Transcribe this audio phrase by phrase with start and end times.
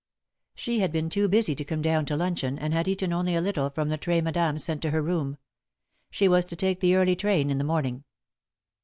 [0.55, 3.39] She had been too busy to come down to luncheon, and had eaten only a
[3.39, 5.37] little from the tray Madame sent to her room.
[6.09, 8.03] She was to take the early train in the morning.